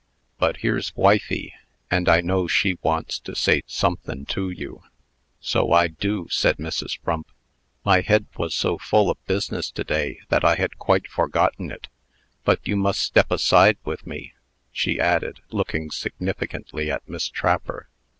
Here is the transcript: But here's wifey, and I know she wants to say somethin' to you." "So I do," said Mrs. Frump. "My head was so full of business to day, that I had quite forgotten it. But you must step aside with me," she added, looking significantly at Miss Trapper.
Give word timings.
But 0.39 0.57
here's 0.61 0.95
wifey, 0.95 1.53
and 1.91 2.09
I 2.09 2.21
know 2.21 2.47
she 2.47 2.79
wants 2.81 3.19
to 3.19 3.35
say 3.35 3.61
somethin' 3.67 4.25
to 4.29 4.49
you." 4.49 4.81
"So 5.39 5.71
I 5.73 5.89
do," 5.89 6.27
said 6.27 6.57
Mrs. 6.57 6.97
Frump. 7.03 7.27
"My 7.85 8.01
head 8.01 8.25
was 8.35 8.55
so 8.55 8.79
full 8.79 9.11
of 9.11 9.23
business 9.27 9.69
to 9.69 9.83
day, 9.83 10.21
that 10.29 10.43
I 10.43 10.55
had 10.55 10.79
quite 10.79 11.07
forgotten 11.07 11.69
it. 11.69 11.87
But 12.43 12.67
you 12.67 12.75
must 12.77 12.99
step 13.03 13.29
aside 13.29 13.77
with 13.85 14.07
me," 14.07 14.33
she 14.71 14.99
added, 14.99 15.41
looking 15.51 15.91
significantly 15.91 16.89
at 16.89 17.07
Miss 17.07 17.27
Trapper. 17.27 17.87